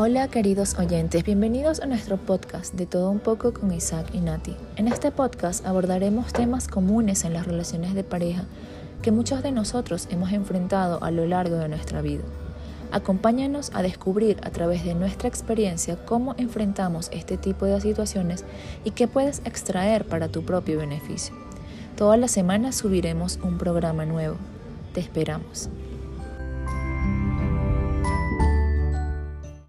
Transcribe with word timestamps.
Hola 0.00 0.28
queridos 0.28 0.78
oyentes, 0.78 1.24
bienvenidos 1.24 1.80
a 1.80 1.86
nuestro 1.86 2.18
podcast 2.18 2.72
de 2.72 2.86
todo 2.86 3.10
un 3.10 3.18
poco 3.18 3.52
con 3.52 3.72
Isaac 3.74 4.06
y 4.12 4.20
Nati. 4.20 4.54
En 4.76 4.86
este 4.86 5.10
podcast 5.10 5.66
abordaremos 5.66 6.32
temas 6.32 6.68
comunes 6.68 7.24
en 7.24 7.32
las 7.32 7.48
relaciones 7.48 7.94
de 7.94 8.04
pareja 8.04 8.44
que 9.02 9.10
muchos 9.10 9.42
de 9.42 9.50
nosotros 9.50 10.06
hemos 10.12 10.30
enfrentado 10.30 11.02
a 11.02 11.10
lo 11.10 11.26
largo 11.26 11.56
de 11.56 11.68
nuestra 11.68 12.00
vida. 12.00 12.22
Acompáñanos 12.92 13.72
a 13.74 13.82
descubrir 13.82 14.36
a 14.44 14.50
través 14.50 14.84
de 14.84 14.94
nuestra 14.94 15.28
experiencia 15.28 15.96
cómo 16.04 16.36
enfrentamos 16.38 17.08
este 17.12 17.36
tipo 17.36 17.66
de 17.66 17.80
situaciones 17.80 18.44
y 18.84 18.92
qué 18.92 19.08
puedes 19.08 19.42
extraer 19.46 20.04
para 20.04 20.28
tu 20.28 20.44
propio 20.44 20.78
beneficio. 20.78 21.34
Todas 21.96 22.20
las 22.20 22.30
semanas 22.30 22.76
subiremos 22.76 23.40
un 23.42 23.58
programa 23.58 24.04
nuevo. 24.04 24.36
Te 24.94 25.00
esperamos. 25.00 25.68